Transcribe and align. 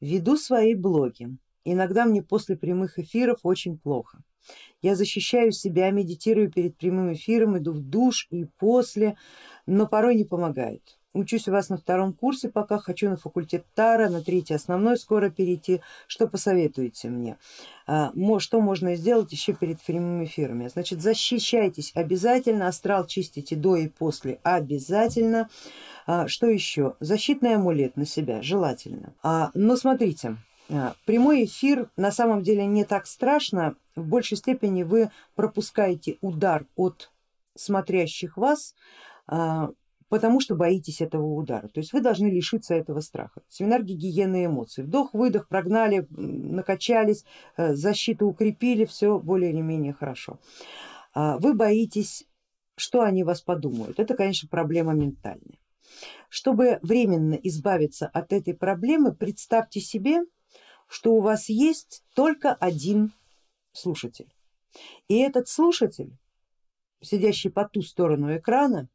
Веду 0.00 0.36
свои 0.36 0.74
блоги. 0.74 1.36
Иногда 1.64 2.04
мне 2.04 2.22
после 2.22 2.56
прямых 2.56 2.98
эфиров 2.98 3.40
очень 3.42 3.78
плохо. 3.78 4.22
Я 4.82 4.94
защищаю 4.94 5.52
себя, 5.52 5.90
медитирую 5.90 6.52
перед 6.52 6.76
прямым 6.76 7.12
эфиром, 7.12 7.58
иду 7.58 7.72
в 7.72 7.80
душ 7.80 8.28
и 8.30 8.44
после, 8.44 9.16
но 9.66 9.86
порой 9.86 10.14
не 10.14 10.24
помогает. 10.24 10.98
Учусь 11.16 11.48
у 11.48 11.52
вас 11.52 11.70
на 11.70 11.78
втором 11.78 12.12
курсе, 12.12 12.50
пока 12.50 12.78
хочу 12.78 13.08
на 13.08 13.16
факультет 13.16 13.64
Тара, 13.74 14.10
на 14.10 14.20
третий 14.20 14.52
основной 14.52 14.98
скоро 14.98 15.30
перейти. 15.30 15.80
Что 16.06 16.28
посоветуете 16.28 17.08
мне? 17.08 17.38
А, 17.86 18.12
что 18.38 18.60
можно 18.60 18.94
сделать 18.96 19.32
еще 19.32 19.54
перед 19.54 19.80
прямыми 19.80 20.26
эфирами? 20.26 20.68
Значит, 20.68 21.00
защищайтесь 21.00 21.92
обязательно, 21.94 22.68
астрал 22.68 23.06
чистите 23.06 23.56
до 23.56 23.76
и 23.76 23.88
после 23.88 24.40
обязательно. 24.42 25.48
А, 26.06 26.28
что 26.28 26.48
еще? 26.48 26.96
Защитный 27.00 27.54
амулет 27.54 27.96
на 27.96 28.04
себя 28.04 28.42
желательно. 28.42 29.14
А, 29.22 29.50
но 29.54 29.76
смотрите, 29.76 30.36
прямой 31.06 31.44
эфир 31.44 31.88
на 31.96 32.12
самом 32.12 32.42
деле 32.42 32.66
не 32.66 32.84
так 32.84 33.06
страшно, 33.06 33.74
в 33.94 34.06
большей 34.06 34.36
степени 34.36 34.82
вы 34.82 35.10
пропускаете 35.34 36.18
удар 36.20 36.66
от 36.76 37.10
смотрящих 37.54 38.36
вас, 38.36 38.74
потому 40.08 40.40
что 40.40 40.54
боитесь 40.54 41.00
этого 41.00 41.26
удара. 41.26 41.68
То 41.68 41.80
есть 41.80 41.92
вы 41.92 42.00
должны 42.00 42.26
лишиться 42.26 42.74
этого 42.74 43.00
страха. 43.00 43.42
Семинар 43.48 43.82
гигиены 43.82 44.46
эмоций. 44.46 44.84
Вдох, 44.84 45.14
выдох, 45.14 45.48
прогнали, 45.48 46.06
накачались, 46.10 47.24
э, 47.56 47.74
защиту 47.74 48.26
укрепили, 48.26 48.84
все 48.84 49.18
более 49.18 49.50
или 49.52 49.60
менее 49.60 49.92
хорошо. 49.92 50.38
Вы 51.14 51.54
боитесь, 51.54 52.26
что 52.76 53.00
они 53.00 53.24
вас 53.24 53.40
подумают. 53.40 53.98
Это, 53.98 54.14
конечно, 54.14 54.50
проблема 54.50 54.92
ментальная. 54.92 55.58
Чтобы 56.28 56.78
временно 56.82 57.34
избавиться 57.34 58.06
от 58.08 58.34
этой 58.34 58.52
проблемы, 58.52 59.14
представьте 59.14 59.80
себе, 59.80 60.24
что 60.88 61.14
у 61.14 61.20
вас 61.20 61.48
есть 61.48 62.04
только 62.14 62.52
один 62.52 63.12
слушатель. 63.72 64.30
И 65.08 65.16
этот 65.16 65.48
слушатель, 65.48 66.18
сидящий 67.00 67.50
по 67.50 67.66
ту 67.66 67.80
сторону 67.80 68.36
экрана, 68.36 68.88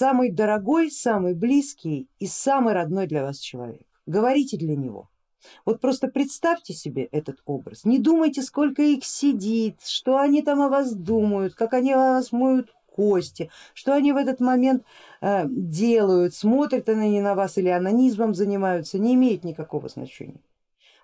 самый 0.00 0.30
дорогой, 0.30 0.90
самый 0.90 1.34
близкий 1.34 2.08
и 2.18 2.26
самый 2.26 2.72
родной 2.72 3.06
для 3.06 3.22
вас 3.22 3.38
человек. 3.38 3.86
Говорите 4.06 4.56
для 4.56 4.74
него. 4.74 5.10
Вот 5.66 5.82
просто 5.82 6.08
представьте 6.08 6.72
себе 6.72 7.04
этот 7.04 7.42
образ, 7.44 7.84
не 7.84 7.98
думайте 7.98 8.42
сколько 8.42 8.80
их 8.82 9.04
сидит, 9.04 9.82
что 9.84 10.16
они 10.16 10.40
там 10.40 10.62
о 10.62 10.68
вас 10.70 10.94
думают, 10.94 11.54
как 11.54 11.74
они 11.74 11.92
о 11.92 12.14
вас 12.14 12.32
моют 12.32 12.74
кости, 12.86 13.50
что 13.74 13.92
они 13.94 14.12
в 14.12 14.16
этот 14.16 14.40
момент 14.40 14.84
э, 15.20 15.44
делают, 15.48 16.34
смотрят 16.34 16.88
они 16.88 17.20
на 17.20 17.34
вас 17.34 17.58
или 17.58 17.68
анонизмом 17.68 18.34
занимаются, 18.34 18.98
не 18.98 19.14
имеет 19.14 19.44
никакого 19.44 19.90
значения. 19.90 20.40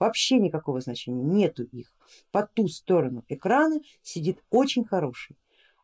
Вообще 0.00 0.40
никакого 0.40 0.80
значения 0.80 1.22
нету 1.22 1.62
их. 1.62 1.92
По 2.32 2.42
ту 2.42 2.66
сторону 2.66 3.24
экрана 3.28 3.80
сидит 4.02 4.42
очень 4.50 4.84
хороший, 4.84 5.36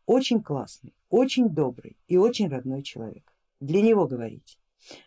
очень 0.07 0.43
классный, 0.43 0.95
очень 1.11 1.49
добрый 1.49 1.97
и 2.09 2.17
очень 2.17 2.49
родной 2.49 2.83
человек. 2.83 3.33
Для 3.61 3.83
него 3.83 4.07
говорите. 4.07 4.57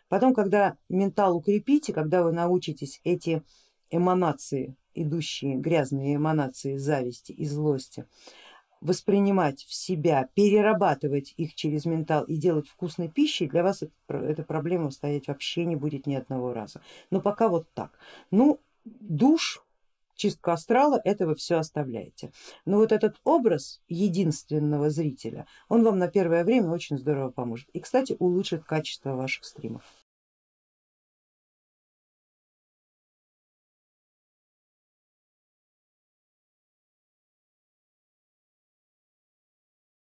Потом, 0.08 0.34
когда 0.34 0.76
ментал 0.88 1.36
укрепите, 1.36 1.92
когда 1.92 2.22
вы 2.22 2.32
научитесь 2.32 3.00
эти 3.04 3.42
эманации, 3.90 4.76
идущие 4.94 5.56
грязные 5.56 6.16
эманации 6.16 6.76
зависти 6.76 7.32
и 7.32 7.44
злости, 7.46 8.06
воспринимать 8.80 9.64
в 9.64 9.74
себя, 9.74 10.28
перерабатывать 10.34 11.34
их 11.36 11.54
через 11.54 11.84
ментал 11.84 12.24
и 12.24 12.36
делать 12.36 12.68
вкусной 12.68 13.08
пищей, 13.08 13.46
для 13.46 13.62
вас 13.62 13.82
эта 14.08 14.42
проблема 14.42 14.90
стоять 14.90 15.28
вообще 15.28 15.64
не 15.64 15.76
будет 15.76 16.06
ни 16.06 16.14
одного 16.14 16.52
раза. 16.52 16.80
Но 17.10 17.20
пока 17.20 17.48
вот 17.48 17.70
так. 17.74 17.98
Ну, 18.30 18.60
душ, 18.84 19.62
чистка 20.20 20.52
астрала, 20.52 21.00
это 21.02 21.26
вы 21.26 21.34
все 21.34 21.56
оставляете. 21.56 22.30
Но 22.66 22.76
вот 22.76 22.92
этот 22.92 23.16
образ 23.24 23.80
единственного 23.88 24.90
зрителя, 24.90 25.46
он 25.68 25.82
вам 25.82 25.98
на 25.98 26.08
первое 26.08 26.44
время 26.44 26.70
очень 26.70 26.98
здорово 26.98 27.30
поможет 27.30 27.68
и, 27.72 27.80
кстати, 27.80 28.14
улучшит 28.18 28.64
качество 28.64 29.14
ваших 29.16 29.44
стримов. 29.44 29.82